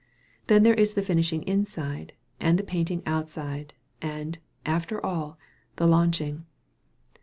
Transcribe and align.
Then 0.47 0.63
there 0.63 0.73
is 0.73 0.95
the 0.95 1.03
finishing 1.03 1.43
inside, 1.43 2.13
and 2.39 2.57
the 2.57 2.63
painting 2.63 3.03
outside, 3.05 3.75
and, 4.01 4.39
after 4.65 4.99
all, 5.05 5.37
the 5.75 5.85
launching. 5.85 6.47